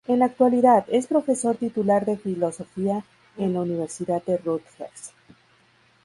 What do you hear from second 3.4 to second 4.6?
la Universidad de